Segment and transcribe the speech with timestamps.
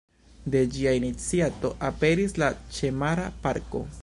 [0.53, 3.89] De ĝia iniciato aperis la ĉemara parko.